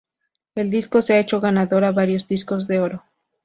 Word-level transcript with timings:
El 0.55 0.71
disco 0.71 1.03
se 1.03 1.13
ha 1.13 1.19
hecho 1.19 1.39
ganador 1.41 1.83
a 1.85 1.91
varios 1.91 2.27
discos 2.27 2.65
de 2.67 2.79
oro. 2.79 3.03